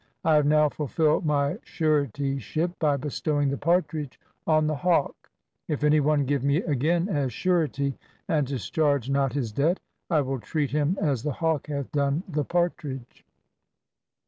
I 0.25 0.33
have 0.33 0.47
now 0.47 0.67
fulfilled 0.67 1.27
my 1.27 1.59
suretyship 1.63 2.71
by 2.79 2.97
bestowing 2.97 3.49
the 3.49 3.57
partridge 3.59 4.19
on 4.47 4.65
the 4.65 4.73
hawk. 4.77 5.29
If 5.67 5.83
any 5.83 5.99
one 5.99 6.25
give 6.25 6.43
me 6.43 6.57
again 6.57 7.07
as 7.07 7.31
surety 7.31 7.99
and 8.27 8.47
discharge 8.47 9.11
not 9.11 9.33
his 9.33 9.51
debt, 9.51 9.79
I 10.09 10.21
will 10.21 10.39
treat 10.39 10.71
him 10.71 10.97
as 10.99 11.21
the 11.21 11.33
hawk 11.33 11.67
hath 11.67 11.91
done 11.91 12.23
the 12.27 12.43
partridge.' 12.43 13.23